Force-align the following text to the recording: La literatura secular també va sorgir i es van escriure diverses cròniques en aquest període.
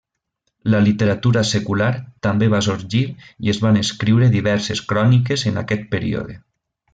La 0.73 0.77
literatura 0.85 1.43
secular 1.49 1.89
també 2.27 2.47
va 2.53 2.61
sorgir 2.69 3.01
i 3.49 3.53
es 3.53 3.61
van 3.67 3.79
escriure 3.85 4.31
diverses 4.37 4.83
cròniques 4.93 5.45
en 5.53 5.63
aquest 5.65 5.87
període. 5.97 6.41